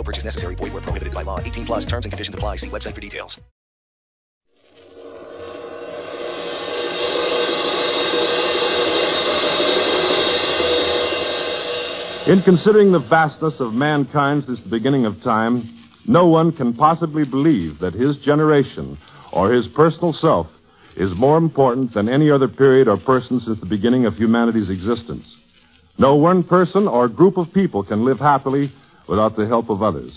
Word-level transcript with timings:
No 0.00 0.04
purchase 0.04 0.24
necessary. 0.24 0.54
Void 0.54 0.72
where 0.72 0.80
prohibited 0.80 1.12
by 1.12 1.20
law. 1.24 1.38
18 1.40 1.66
plus 1.66 1.84
terms 1.84 2.06
and 2.06 2.10
conditions 2.10 2.34
apply. 2.34 2.56
See 2.56 2.70
website 2.70 2.94
for 2.94 3.02
details. 3.02 3.38
In 12.26 12.40
considering 12.44 12.92
the 12.92 12.98
vastness 13.10 13.60
of 13.60 13.74
mankind 13.74 14.44
since 14.46 14.60
the 14.60 14.70
beginning 14.70 15.04
of 15.04 15.20
time, 15.20 15.68
no 16.06 16.28
one 16.28 16.52
can 16.52 16.72
possibly 16.72 17.24
believe 17.24 17.80
that 17.80 17.92
his 17.92 18.16
generation 18.18 18.96
or 19.34 19.52
his 19.52 19.66
personal 19.68 20.14
self 20.14 20.46
is 20.96 21.12
more 21.14 21.36
important 21.36 21.92
than 21.92 22.08
any 22.08 22.30
other 22.30 22.48
period 22.48 22.88
or 22.88 22.96
person 22.96 23.38
since 23.40 23.60
the 23.60 23.66
beginning 23.66 24.06
of 24.06 24.16
humanity's 24.16 24.70
existence. 24.70 25.26
No 25.98 26.14
one 26.14 26.42
person 26.42 26.88
or 26.88 27.06
group 27.06 27.36
of 27.36 27.52
people 27.52 27.82
can 27.82 28.06
live 28.06 28.18
happily 28.18 28.72
without 29.10 29.34
the 29.34 29.46
help 29.46 29.68
of 29.68 29.82
others. 29.82 30.12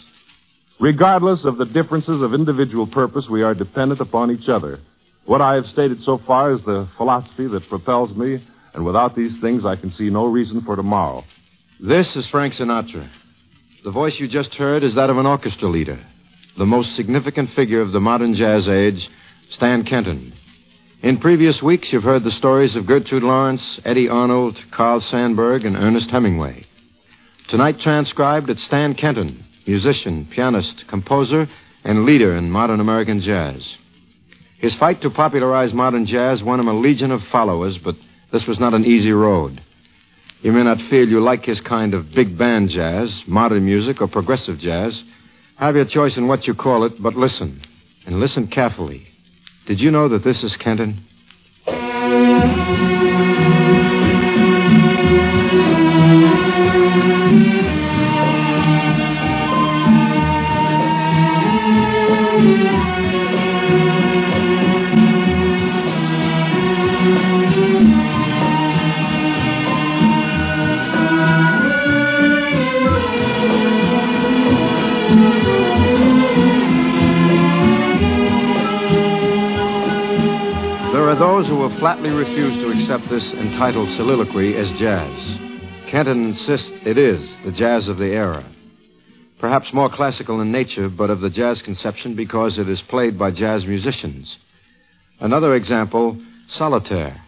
Regardless 0.80 1.44
of 1.46 1.58
the 1.58 1.66
differences 1.66 2.22
of 2.22 2.36
individual 2.36 2.86
purpose, 2.86 3.28
we 3.28 3.42
are 3.42 3.56
dependent 3.56 4.00
upon 4.00 4.30
each 4.30 4.48
other. 4.48 4.80
What 5.26 5.42
I 5.42 5.56
have 5.56 5.66
stated 5.68 6.04
so 6.04 6.20
far 6.20 6.52
is 6.52 6.62
the 6.62 6.88
philosophy 6.96 7.48
that 7.48 7.68
propels 7.70 8.16
me, 8.16 8.46
and 8.74 8.86
without 8.86 9.16
these 9.16 9.36
things, 9.38 9.66
I 9.66 9.78
can 9.78 9.92
see 9.92 10.12
no 10.12 10.28
reason 10.28 10.62
for 10.62 10.76
tomorrow. 10.76 11.24
This 11.80 12.16
is 12.16 12.28
Frank 12.28 12.54
Sinatra. 12.54 13.10
The 13.84 13.92
voice 13.92 14.20
you 14.20 14.28
just 14.28 14.54
heard 14.56 14.84
is 14.84 14.94
that 14.94 15.10
of 15.10 15.18
an 15.18 15.26
orchestra 15.26 15.70
leader, 15.70 16.00
the 16.58 16.66
most 16.66 16.96
significant 16.96 17.50
figure 17.52 17.82
of 17.82 17.94
the 17.94 18.00
modern 18.00 18.36
jazz 18.36 18.68
age, 18.68 19.10
Stan 19.50 19.86
Kenton. 19.86 20.34
In 21.02 21.18
previous 21.18 21.64
weeks, 21.64 21.92
you've 21.92 22.04
heard 22.04 22.24
the 22.24 22.32
stories 22.32 22.76
of 22.76 22.86
Gertrude 22.86 23.24
Lawrence, 23.24 23.80
Eddy 23.84 24.08
Arnold, 24.08 24.64
Carl 24.70 25.02
Sandburg, 25.02 25.66
and 25.66 25.76
Ernest 25.76 26.12
Hemingway. 26.12 26.68
Tonight 27.48 27.80
transcribed, 27.80 28.50
it's 28.50 28.64
Stan 28.64 28.96
Kenton, 28.96 29.44
musician, 29.68 30.26
pianist, 30.26 30.88
composer, 30.88 31.48
and 31.84 32.06
leader 32.06 32.36
in 32.38 32.50
modern 32.50 32.80
American 32.80 33.20
jazz. 33.20 33.78
His 34.60 34.74
fight 34.76 35.02
to 35.02 35.10
popularize 35.10 35.74
modern 35.74 36.06
jazz 36.06 36.42
won 36.42 36.60
him 36.60 36.70
a 36.70 36.74
legion 36.74 37.12
of 37.12 37.22
followers, 37.26 37.78
but 37.78 37.96
this 38.32 38.48
was 38.48 38.60
not 38.60 38.74
an 38.74 38.86
easy 38.86 39.12
road. 39.12 39.62
You 40.42 40.52
may 40.52 40.64
not 40.64 40.82
feel 40.84 41.08
you 41.08 41.22
like 41.22 41.46
his 41.46 41.62
kind 41.62 41.94
of 41.94 42.12
big 42.12 42.38
band 42.38 42.70
jazz, 42.70 43.24
modern 43.28 43.66
music, 43.66 44.02
or 44.02 44.08
progressive 44.08 44.60
jazz. 44.60 45.04
Have 45.58 45.76
your 45.76 45.86
choice 45.86 46.18
in 46.18 46.28
what 46.28 46.48
you 46.48 46.56
call 46.56 46.86
it, 46.86 47.02
but 47.02 47.16
listen, 47.16 47.62
and 48.06 48.20
listen 48.20 48.48
carefully. 48.48 49.08
Did 49.66 49.80
you 49.80 49.92
know 49.92 50.10
that 50.10 50.24
this 50.24 50.44
is 50.44 50.58
Kenton? 50.58 51.06
Are 81.14 81.20
those 81.20 81.46
who 81.46 81.56
will 81.56 81.78
flatly 81.78 82.10
refuse 82.10 82.58
to 82.58 82.72
accept 82.72 83.08
this 83.08 83.34
entitled 83.34 83.88
soliloquy 83.90 84.56
as 84.56 84.68
jazz. 84.80 85.40
Kenton 85.86 86.30
insists 86.30 86.72
it 86.86 86.98
is 86.98 87.40
the 87.46 87.52
jazz 87.52 87.88
of 87.88 88.00
the 88.00 88.08
era. 88.08 88.44
Perhaps 89.38 89.74
more 89.74 89.92
classical 89.92 90.42
in 90.42 90.52
nature, 90.52 90.90
but 90.90 91.12
of 91.12 91.20
the 91.20 91.30
jazz 91.30 91.62
conception 91.62 92.16
because 92.16 92.58
it 92.58 92.68
is 92.68 92.82
played 92.82 93.20
by 93.20 93.30
jazz 93.30 93.64
musicians. 93.64 94.40
Another 95.20 95.54
example, 95.54 96.20
Solitaire. 96.48 97.22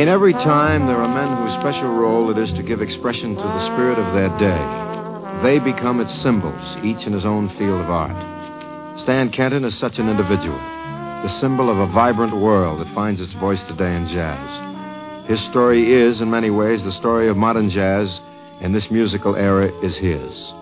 In 0.00 0.08
every 0.08 0.32
time, 0.32 0.86
there 0.86 0.96
are 0.96 1.14
men 1.14 1.36
whose 1.36 1.60
special 1.60 1.90
role 1.90 2.30
it 2.30 2.38
is 2.38 2.50
to 2.54 2.62
give 2.62 2.80
expression 2.80 3.36
to 3.36 3.42
the 3.42 3.66
spirit 3.66 3.98
of 3.98 4.14
their 4.14 4.30
day. 4.38 5.42
They 5.42 5.58
become 5.58 6.00
its 6.00 6.14
symbols, 6.22 6.76
each 6.82 7.06
in 7.06 7.12
his 7.12 7.26
own 7.26 7.50
field 7.50 7.82
of 7.82 7.90
art. 7.90 8.98
Stan 8.98 9.28
Kenton 9.28 9.62
is 9.62 9.76
such 9.76 9.98
an 9.98 10.08
individual, 10.08 10.56
the 10.56 11.28
symbol 11.38 11.68
of 11.68 11.76
a 11.76 11.92
vibrant 11.92 12.34
world 12.34 12.80
that 12.80 12.94
finds 12.94 13.20
its 13.20 13.32
voice 13.32 13.62
today 13.64 13.94
in 13.94 14.06
jazz. 14.06 15.28
His 15.28 15.42
story 15.50 15.92
is, 15.92 16.22
in 16.22 16.30
many 16.30 16.48
ways, 16.48 16.82
the 16.82 16.92
story 16.92 17.28
of 17.28 17.36
modern 17.36 17.68
jazz, 17.68 18.22
and 18.62 18.74
this 18.74 18.90
musical 18.90 19.36
era 19.36 19.70
is 19.82 19.98
his. 19.98 20.54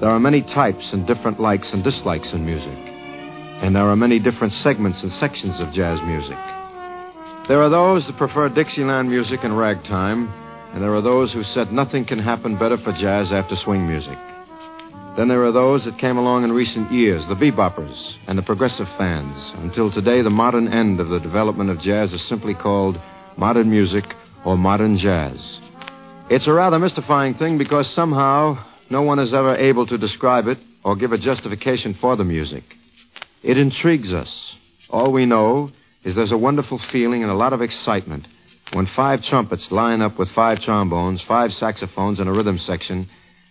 There 0.00 0.08
are 0.08 0.18
many 0.18 0.40
types 0.40 0.90
and 0.94 1.06
different 1.06 1.38
likes 1.38 1.74
and 1.74 1.84
dislikes 1.84 2.32
in 2.32 2.46
music, 2.46 2.78
and 3.60 3.76
there 3.76 3.90
are 3.90 3.94
many 3.94 4.18
different 4.18 4.54
segments 4.54 5.02
and 5.02 5.12
sections 5.12 5.60
of 5.60 5.70
jazz 5.70 6.00
music. 6.00 6.38
There 7.46 7.60
are 7.60 7.68
those 7.68 8.06
that 8.06 8.16
prefer 8.16 8.48
Dixieland 8.48 9.10
music 9.10 9.44
and 9.44 9.58
ragtime, 9.58 10.32
and 10.72 10.82
there 10.82 10.94
are 10.94 11.02
those 11.02 11.30
who 11.30 11.44
said 11.44 11.70
nothing 11.70 12.06
can 12.06 12.18
happen 12.18 12.56
better 12.56 12.78
for 12.78 12.90
jazz 12.92 13.32
after 13.32 13.54
swing 13.54 13.86
music. 13.86 14.16
Then 15.18 15.28
there 15.28 15.44
are 15.44 15.52
those 15.52 15.84
that 15.84 15.98
came 15.98 16.16
along 16.16 16.44
in 16.44 16.52
recent 16.52 16.90
years, 16.90 17.26
the 17.26 17.36
beboppers 17.36 18.16
and 18.26 18.38
the 18.38 18.42
progressive 18.42 18.88
fans. 18.96 19.36
Until 19.58 19.90
today, 19.90 20.22
the 20.22 20.30
modern 20.30 20.68
end 20.68 21.00
of 21.00 21.10
the 21.10 21.20
development 21.20 21.68
of 21.68 21.80
jazz 21.80 22.14
is 22.14 22.22
simply 22.22 22.54
called 22.54 22.98
modern 23.36 23.68
music 23.68 24.06
or 24.46 24.56
modern 24.56 24.96
jazz. 24.96 25.60
It's 26.30 26.46
a 26.46 26.52
rather 26.54 26.78
mystifying 26.78 27.34
thing 27.34 27.58
because 27.58 27.90
somehow 27.90 28.64
no 28.88 29.02
one 29.02 29.18
is 29.18 29.34
ever 29.34 29.54
able 29.54 29.86
to 29.88 29.98
describe 29.98 30.48
it 30.48 30.58
or 30.82 30.96
give 30.96 31.12
a 31.12 31.18
justification 31.18 31.92
for 31.92 32.16
the 32.16 32.24
music. 32.24 32.64
It 33.42 33.58
intrigues 33.58 34.14
us. 34.14 34.54
All 34.88 35.12
we 35.12 35.26
know 35.26 35.70
is 36.04 36.14
there's 36.14 36.32
a 36.32 36.38
wonderful 36.38 36.78
feeling 36.78 37.22
and 37.22 37.32
a 37.32 37.34
lot 37.34 37.52
of 37.52 37.62
excitement 37.62 38.26
when 38.72 38.86
five 38.86 39.22
trumpets 39.22 39.70
line 39.70 40.02
up 40.02 40.18
with 40.18 40.30
five 40.30 40.60
trombones, 40.60 41.22
five 41.22 41.54
saxophones, 41.54 42.20
and 42.20 42.28
a 42.28 42.32
rhythm 42.32 42.58
section, 42.58 43.08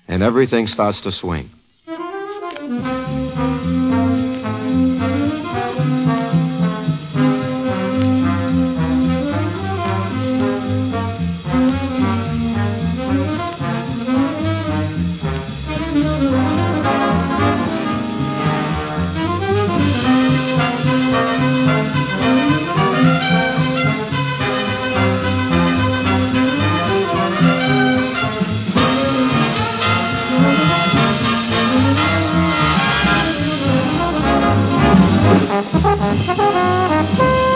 and 0.08 0.24
everything 0.24 0.68
starts 0.68 1.02
to 1.02 1.12
swing. 1.12 1.50
Música 36.64 37.53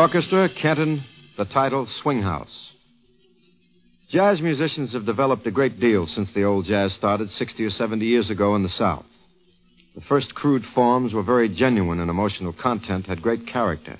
orchestra, 0.00 0.48
Kenton, 0.48 1.04
the 1.36 1.44
title, 1.44 1.84
Swing 1.84 2.22
House. 2.22 2.72
Jazz 4.08 4.40
musicians 4.40 4.94
have 4.94 5.04
developed 5.04 5.46
a 5.46 5.50
great 5.50 5.78
deal 5.78 6.06
since 6.06 6.32
the 6.32 6.42
old 6.42 6.64
jazz 6.64 6.94
started 6.94 7.28
60 7.28 7.66
or 7.66 7.68
70 7.68 8.06
years 8.06 8.30
ago 8.30 8.54
in 8.56 8.62
the 8.62 8.70
South. 8.70 9.04
The 9.94 10.00
first 10.00 10.34
crude 10.34 10.64
forms 10.64 11.12
were 11.12 11.22
very 11.22 11.50
genuine 11.50 12.00
and 12.00 12.08
emotional 12.08 12.54
content, 12.54 13.08
had 13.08 13.20
great 13.20 13.46
character. 13.46 13.98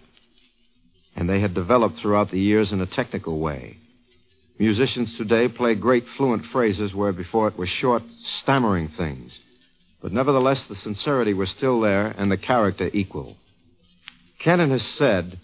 And 1.15 1.29
they 1.29 1.41
had 1.41 1.53
developed 1.53 1.99
throughout 1.99 2.31
the 2.31 2.41
years 2.41 2.73
in 2.73 2.81
a 2.81 2.87
technical 2.87 3.39
way. 3.39 3.77
Musicians 4.59 5.13
today 5.19 5.49
play 5.49 5.75
great 5.75 6.09
fluent 6.17 6.47
phrases 6.47 6.95
where 6.95 7.13
before 7.13 7.47
it 7.49 7.59
was 7.59 7.69
short, 7.69 8.03
stammering 8.23 8.89
things. 8.89 9.39
But 10.01 10.13
nevertheless, 10.13 10.65
the 10.65 10.77
sincerity 10.77 11.35
was 11.35 11.51
still 11.51 11.79
there 11.83 12.07
and 12.07 12.33
the 12.33 12.39
character 12.39 12.89
equal. 12.91 13.37
Kenton 14.39 14.71
has 14.71 14.83
said 14.83 15.39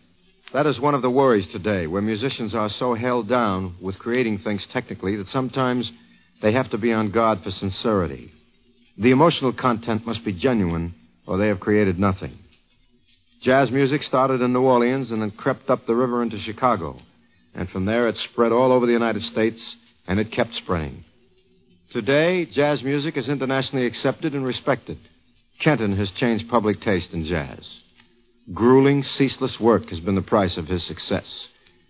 that 0.56 0.64
is 0.64 0.80
one 0.80 0.94
of 0.94 1.02
the 1.02 1.10
worries 1.10 1.46
today, 1.48 1.86
where 1.86 2.00
musicians 2.00 2.54
are 2.54 2.70
so 2.70 2.94
held 2.94 3.28
down 3.28 3.74
with 3.78 3.98
creating 3.98 4.38
things 4.38 4.66
technically 4.68 5.14
that 5.16 5.28
sometimes 5.28 5.92
they 6.40 6.50
have 6.52 6.70
to 6.70 6.78
be 6.78 6.94
on 6.94 7.10
guard 7.10 7.42
for 7.42 7.50
sincerity. 7.50 8.32
The 8.96 9.10
emotional 9.10 9.52
content 9.52 10.06
must 10.06 10.24
be 10.24 10.32
genuine, 10.32 10.94
or 11.26 11.36
they 11.36 11.48
have 11.48 11.60
created 11.60 11.98
nothing. 11.98 12.38
Jazz 13.42 13.70
music 13.70 14.02
started 14.02 14.40
in 14.40 14.54
New 14.54 14.62
Orleans 14.62 15.10
and 15.10 15.20
then 15.20 15.30
crept 15.30 15.68
up 15.68 15.86
the 15.86 15.94
river 15.94 16.22
into 16.22 16.38
Chicago. 16.38 17.00
And 17.54 17.68
from 17.68 17.84
there 17.84 18.08
it 18.08 18.16
spread 18.16 18.50
all 18.50 18.72
over 18.72 18.86
the 18.86 18.94
United 18.94 19.24
States, 19.24 19.76
and 20.06 20.18
it 20.18 20.32
kept 20.32 20.54
spreading. 20.54 21.04
Today, 21.90 22.46
jazz 22.46 22.82
music 22.82 23.18
is 23.18 23.28
internationally 23.28 23.84
accepted 23.84 24.32
and 24.32 24.46
respected. 24.46 24.96
Kenton 25.58 25.98
has 25.98 26.10
changed 26.12 26.48
public 26.48 26.80
taste 26.80 27.12
in 27.12 27.26
jazz. 27.26 27.85
Grueling, 28.54 29.02
ceaseless 29.02 29.58
work 29.58 29.90
has 29.90 29.98
been 29.98 30.14
the 30.14 30.22
price 30.22 30.56
of 30.56 30.68
his 30.68 30.84
success. 30.84 31.48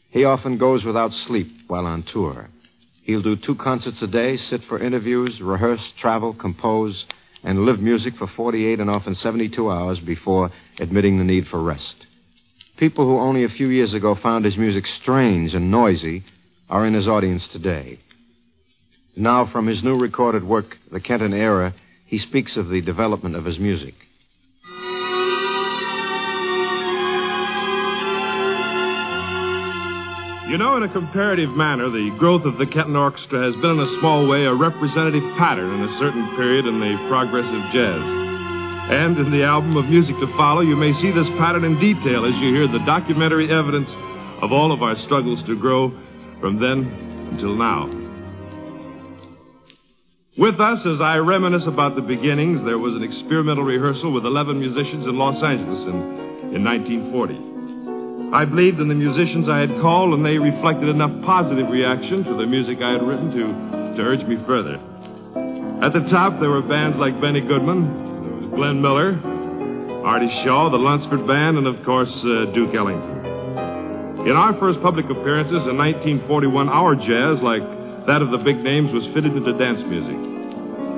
He 0.09 0.25
often 0.25 0.57
goes 0.57 0.85
without 0.85 1.13
sleep 1.13 1.51
while 1.67 1.85
on 1.85 2.03
tour. 2.03 2.49
He'll 3.03 3.23
do 3.23 3.37
two 3.37 3.57
concerts 3.57 4.01
a 4.01 4.07
day, 4.07 4.37
sit 4.37 4.65
for 4.65 4.79
interviews, 4.79 5.41
rehearse, 5.43 5.93
travel, 5.99 6.33
compose, 6.33 7.05
and 7.45 7.67
live 7.67 7.81
music 7.81 8.17
for 8.17 8.27
48 8.27 8.81
and 8.81 8.89
often 8.89 9.15
72 9.15 9.71
hours 9.71 10.01
before 10.01 10.51
admitting 10.81 11.19
the 11.19 11.25
need 11.25 11.47
for 11.47 11.63
rest. 11.63 12.07
People 12.79 13.05
who 13.05 13.19
only 13.19 13.45
a 13.45 13.49
few 13.49 13.69
years 13.69 13.93
ago 13.93 14.15
found 14.15 14.45
his 14.45 14.57
music 14.57 14.87
strange 14.87 15.55
and 15.55 15.71
noisy 15.71 16.25
are 16.71 16.87
in 16.87 16.95
his 16.95 17.07
audience 17.07 17.47
today. 17.49 18.01
Now, 19.15 19.47
from 19.47 19.67
his 19.67 19.83
new 19.83 19.99
recorded 19.99 20.43
work, 20.43 20.77
The 20.91 21.01
Kenton 21.01 21.33
Era, 21.33 21.75
he 22.07 22.19
speaks 22.19 22.57
of 22.57 22.69
the 22.69 22.81
development 22.81 23.37
of 23.37 23.45
his 23.45 23.59
music. 23.59 23.95
You 30.47 30.59
know, 30.59 30.77
in 30.77 30.85
a 30.85 30.89
comparative 30.89 31.51
manner, 31.51 31.91
the 31.91 32.11
growth 32.21 32.45
of 32.45 32.57
the 32.57 32.67
Kenton 32.67 32.95
Orchestra 32.95 33.43
has 33.43 33.57
been 33.57 33.73
in 33.73 33.81
a 33.81 33.99
small 33.99 34.29
way 34.29 34.45
a 34.45 34.55
representative 34.55 35.25
pattern 35.37 35.75
in 35.75 35.89
a 35.89 35.99
certain 35.99 36.37
period 36.37 36.67
in 36.67 36.79
the 36.79 37.09
progress 37.09 37.47
of 37.47 37.73
jazz. 37.73 38.01
And 38.89 39.19
in 39.19 39.33
the 39.33 39.43
album 39.43 39.77
of 39.77 39.87
music 39.87 40.15
to 40.21 40.29
follow, 40.37 40.61
you 40.61 40.77
may 40.77 40.93
see 40.93 41.11
this 41.11 41.29
pattern 41.31 41.65
in 41.65 41.81
detail 41.81 42.25
as 42.25 42.35
you 42.37 42.55
hear 42.55 42.69
the 42.69 42.79
documentary 42.87 43.51
evidence 43.51 43.91
of 44.41 44.53
all 44.53 44.71
of 44.71 44.85
our 44.85 44.95
struggles 44.95 45.43
to 45.45 45.59
grow 45.59 45.91
from 46.39 46.61
then 46.61 47.29
until 47.33 47.57
now. 47.57 47.91
With 50.39 50.61
us, 50.61 50.87
as 50.87 51.01
I 51.01 51.17
reminisce 51.17 51.67
about 51.67 51.97
the 51.97 52.03
beginnings, 52.03 52.65
there 52.65 52.79
was 52.79 52.95
an 52.95 53.03
experimental 53.03 53.65
rehearsal 53.65 54.13
with 54.13 54.25
11 54.25 54.61
musicians 54.61 55.07
in 55.07 55.19
Los 55.19 55.43
Angeles 55.43 55.81
in, 55.81 56.55
in 56.55 56.63
1940. 56.63 57.56
I 58.33 58.45
believed 58.45 58.81
in 58.81 58.89
the 58.89 58.95
musicians 58.95 59.49
I 59.49 59.61
had 59.61 59.71
called, 59.81 60.13
and 60.13 60.27
they 60.27 60.39
reflected 60.39 60.89
enough 60.89 61.13
positive 61.25 61.71
reaction 61.71 62.25
to 62.25 62.35
the 62.35 62.45
music 62.45 62.83
I 62.83 62.93
had 62.93 63.03
written 63.03 63.31
to, 63.31 63.97
to 63.97 64.03
urge 64.03 64.25
me 64.25 64.37
further. 64.45 64.81
At 65.81 65.93
the 65.93 66.05
top, 66.11 66.41
there 66.41 66.51
were 66.51 66.63
bands 66.63 66.99
like 66.99 67.21
Benny 67.21 67.41
Goodman, 67.41 68.51
Glenn 68.51 68.83
Miller, 68.83 69.21
Artie 70.05 70.31
Shaw, 70.43 70.71
the 70.71 70.79
Lunceford 70.79 71.27
Band, 71.27 71.57
and 71.57 71.67
of 71.67 71.85
course, 71.85 72.13
uh, 72.25 72.47
Duke 72.53 72.75
Ellington. 72.75 74.27
In 74.27 74.33
our 74.33 74.55
first 74.59 74.83
public 74.83 75.07
appearances 75.07 75.67
in 75.67 75.79
1941, 75.79 76.69
our 76.69 76.97
jazz, 76.97 77.41
like 77.43 77.63
that 78.07 78.23
of 78.23 78.33
the 78.33 78.39
big 78.39 78.59
names, 78.59 78.93
was 78.93 79.07
fitted 79.15 79.37
into 79.37 79.53
dance 79.53 79.83
music. 79.87 80.17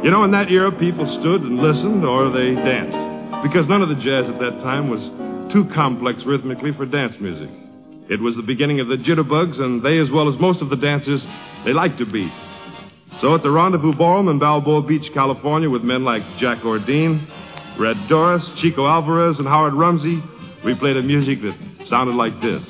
You 0.03 0.11
know, 0.11 0.25
in 0.25 0.31
that 0.31 0.51
era, 0.51 0.73
people 0.73 1.07
stood 1.21 1.43
and 1.43 1.59
listened 1.59 2.05
or 2.05 2.31
they 2.31 2.55
danced, 2.55 3.43
because 3.43 3.69
none 3.69 3.83
of 3.83 3.91
the 3.91 3.97
jazz 3.97 4.27
at 4.29 4.39
that 4.41 4.61
time 4.61 4.89
was 4.89 5.03
too 5.51 5.65
complex 5.75 6.25
rhythmically 6.25 6.73
for 6.73 6.87
dance 6.87 7.15
music. 7.21 7.49
It 8.11 8.21
was 8.21 8.37
the 8.37 8.43
beginning 8.43 8.81
of 8.81 8.89
the 8.89 8.97
jitterbugs, 8.97 9.61
and 9.61 9.83
they, 9.83 9.99
as 9.99 10.11
well 10.11 10.29
as 10.29 10.39
most 10.41 10.63
of 10.63 10.71
the 10.71 10.77
dancers, 10.77 11.27
they 11.65 11.73
liked 11.73 11.99
to 11.99 12.07
beat. 12.07 12.33
So 13.21 13.35
at 13.35 13.43
the 13.43 13.51
Rendezvous 13.51 13.95
Ballroom 13.95 14.29
in 14.29 14.39
Balboa 14.39 14.83
Beach, 14.83 15.13
California, 15.13 15.69
with 15.69 15.83
men 15.83 16.05
like 16.05 16.23
Jack 16.39 16.59
Ordean, 16.59 17.27
Red 17.79 17.97
Dorris, 18.09 18.57
Chico 18.57 18.87
Alvarez, 18.87 19.39
and 19.39 19.47
Howard 19.47 19.75
Rumsey, 19.75 20.23
we 20.65 20.75
played 20.75 20.97
a 20.97 21.03
music 21.03 21.41
that 21.43 21.87
sounded 21.87 22.15
like 22.15 22.41
this. 22.41 22.65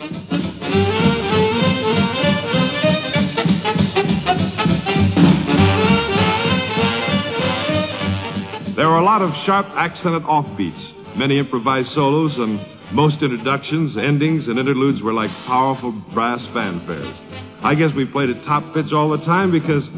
There 8.76 8.88
were 8.88 8.98
a 8.98 9.04
lot 9.04 9.22
of 9.22 9.34
sharp 9.44 9.66
accented 9.66 10.22
offbeats, 10.22 10.97
many 11.18 11.38
improvised 11.38 11.92
solos, 11.92 12.38
and 12.38 12.64
most 12.92 13.22
introductions, 13.22 13.96
endings, 13.96 14.46
and 14.46 14.58
interludes 14.58 15.02
were 15.02 15.12
like 15.12 15.30
powerful 15.46 15.90
brass 16.14 16.40
fanfares. 16.54 17.14
I 17.62 17.74
guess 17.74 17.92
we 17.92 18.04
played 18.04 18.30
at 18.30 18.44
top 18.44 18.72
pitch 18.72 18.92
all 18.92 19.10
the 19.10 19.18
time 19.24 19.50
because, 19.50 19.88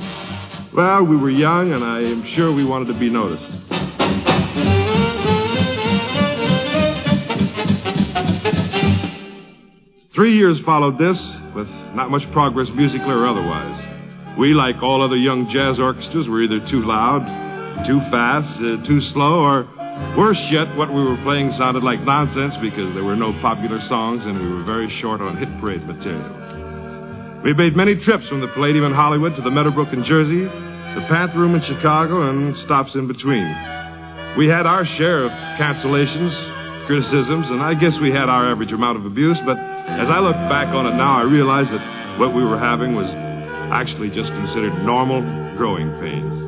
well, 0.75 1.05
we 1.05 1.17
were 1.17 1.31
young, 1.31 1.73
and 1.73 1.85
I 1.85 2.01
am 2.01 2.25
sure 2.35 2.51
we 2.51 2.65
wanted 2.65 2.87
to 2.87 2.99
be 2.99 3.11
noticed. 3.11 3.45
Three 10.15 10.37
years 10.37 10.59
followed 10.61 10.99
this, 10.99 11.19
with 11.55 11.69
not 11.95 12.11
much 12.11 12.31
progress 12.33 12.69
musically 12.71 13.11
or 13.11 13.27
otherwise. 13.27 14.39
We, 14.39 14.55
like 14.55 14.83
all 14.83 15.03
other 15.03 15.17
young 15.17 15.51
jazz 15.51 15.79
orchestras, 15.79 16.29
were 16.29 16.43
either 16.43 16.67
too 16.69 16.83
loud, 16.83 17.87
too 17.87 18.01
fast, 18.11 18.57
uh, 18.57 18.85
too 18.85 19.01
slow, 19.01 19.41
or 19.41 19.69
Worse 20.17 20.41
yet, 20.51 20.77
what 20.77 20.93
we 20.93 21.03
were 21.03 21.17
playing 21.19 21.53
sounded 21.53 21.83
like 21.85 22.01
nonsense 22.03 22.57
because 22.57 22.93
there 22.95 23.05
were 23.05 23.17
no 23.17 23.33
popular 23.41 23.81
songs 23.83 24.27
and 24.27 24.39
we 24.39 24.53
were 24.53 24.65
very 24.65 24.91
short 24.91 25.21
on 25.21 25.37
hit 25.37 25.49
parade 25.61 25.87
material. 25.87 27.43
We 27.45 27.55
made 27.55 27.77
many 27.77 27.97
trips 27.97 28.29
from 28.29 28.41
the 28.41 28.49
Palladium 28.49 28.85
in 28.85 28.93
Hollywood 28.93 29.37
to 29.37 29.43
the 29.43 29.51
Meadowbrook 29.51 29.93
in 29.93 30.05
Jersey, 30.05 30.45
the 30.45 31.07
Panther 31.09 31.39
Room 31.39 31.55
in 31.55 31.63
Chicago, 31.63 32.29
and 32.29 32.57
stops 32.59 32.95
in 32.95 33.07
between. 33.07 33.47
We 34.37 34.47
had 34.47 34.67
our 34.67 34.85
share 34.85 35.25
of 35.25 35.31
cancellations, 35.59 36.35
criticisms, 36.87 37.49
and 37.49 37.63
I 37.63 37.75
guess 37.75 37.97
we 37.99 38.11
had 38.11 38.29
our 38.29 38.51
average 38.51 38.73
amount 38.73 38.99
of 38.99 39.07
abuse, 39.07 39.39
but 39.47 39.57
as 39.57 40.11
I 40.11 40.19
look 40.19 40.37
back 40.51 40.75
on 40.75 40.87
it 40.87 40.95
now, 40.97 41.19
I 41.19 41.23
realize 41.23 41.69
that 41.71 42.19
what 42.19 42.35
we 42.35 42.45
were 42.45 42.59
having 42.59 42.95
was 42.95 43.09
actually 43.73 44.11
just 44.11 44.31
considered 44.33 44.75
normal 44.85 45.23
growing 45.57 45.91
pains. 46.01 46.40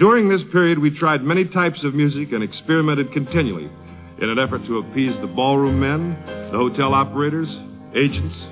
During 0.00 0.30
this 0.30 0.42
period, 0.50 0.78
we 0.78 0.96
tried 0.96 1.22
many 1.22 1.44
types 1.44 1.84
of 1.84 1.94
music 1.94 2.32
and 2.32 2.42
experimented 2.42 3.12
continually. 3.12 3.68
in 4.18 4.28
an 4.28 4.38
effort 4.38 4.64
to 4.66 4.78
appease 4.78 5.16
the 5.20 5.26
ballroom 5.26 5.80
men, 5.80 6.14
the 6.26 6.58
hotel 6.58 6.92
operators, 6.92 7.48
agents, 7.94 8.46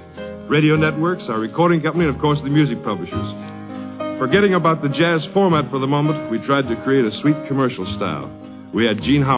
radio 0.49 0.77
networks, 0.77 1.25
our 1.29 1.39
recording 1.39 1.83
company, 1.83 2.07
and 2.07 2.15
of 2.15 2.21
course 2.23 2.41
the 2.43 2.49
music 2.49 2.83
publishers. 2.83 4.19
Forgetting 4.19 4.55
about 4.55 4.81
the 4.83 4.89
jazz 4.89 5.27
format 5.35 5.71
for 5.71 5.79
the 5.79 5.87
moment, 5.87 6.31
we 6.31 6.39
tried 6.47 6.69
to 6.69 6.77
create 6.85 7.05
a 7.05 7.13
sweet 7.21 7.37
commercial 7.49 7.85
style. 7.97 8.31
We 8.73 8.87
had 8.87 9.03
Gene 9.03 9.23
Howard. 9.23 9.38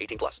18 0.00 0.18
plus. 0.18 0.38